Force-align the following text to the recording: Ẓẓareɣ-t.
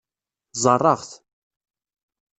Ẓẓareɣ-t. 0.55 1.11